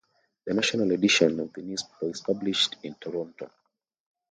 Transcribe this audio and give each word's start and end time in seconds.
The 0.47 0.55
national 0.55 0.89
edition 0.93 1.39
of 1.41 1.53
the 1.53 1.61
newspaper 1.61 2.09
is 2.09 2.21
published 2.21 2.75
in 2.81 2.95
Toronto. 2.95 3.51